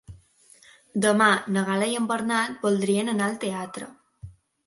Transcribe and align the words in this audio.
Demà 1.03 1.27
na 1.57 1.65
Gal·la 1.67 1.89
i 1.91 1.99
en 2.01 2.09
Bernat 2.13 2.65
voldria 2.65 3.05
anar 3.13 3.27
al 3.27 3.39
teatre. 3.45 3.93